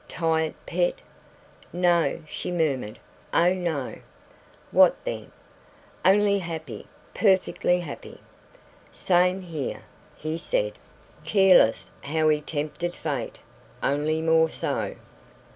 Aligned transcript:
"Tired, 0.07 0.55
pet?" 0.65 0.95
"No," 1.71 2.21
she 2.27 2.49
murmured, 2.51 2.97
"oh, 3.35 3.53
no!" 3.53 3.99
"What, 4.71 4.95
then?" 5.03 5.31
"Only 6.03 6.39
happy 6.39 6.87
PERFECTLY 7.13 7.81
happy." 7.81 8.19
"Same 8.91 9.43
here," 9.43 9.81
he 10.17 10.39
said, 10.39 10.73
careless 11.23 11.91
how 12.01 12.29
he 12.29 12.41
tempted 12.41 12.95
Fate 12.95 13.37
"only 13.83 14.23
more 14.23 14.49
so." 14.49 14.95